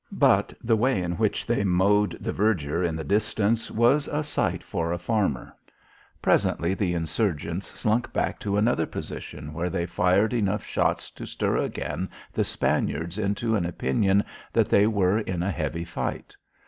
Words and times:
But, 0.17 0.51
the 0.63 0.75
way 0.75 0.99
in 1.03 1.11
which 1.11 1.45
they 1.45 1.63
mowed 1.63 2.17
the 2.19 2.33
verdure 2.33 2.81
in 2.81 2.95
the 2.95 3.03
distance 3.03 3.69
was 3.69 4.07
a 4.07 4.23
sight 4.23 4.63
for 4.63 4.91
a 4.91 4.97
farmer. 4.97 5.55
Presently 6.23 6.73
the 6.73 6.95
insurgents 6.95 7.67
slunk 7.79 8.11
back 8.11 8.39
to 8.39 8.57
another 8.57 8.87
position 8.87 9.53
where 9.53 9.69
they 9.69 9.85
fired 9.85 10.33
enough 10.33 10.63
shots 10.63 11.11
to 11.11 11.27
stir 11.27 11.57
again 11.57 12.09
the 12.33 12.43
Spaniards 12.43 13.19
into 13.19 13.55
an 13.55 13.63
opinion 13.67 14.23
that 14.51 14.69
they 14.69 14.87
were 14.87 15.19
in 15.19 15.43
a 15.43 15.51
heavy 15.51 15.85
fight. 15.85 16.35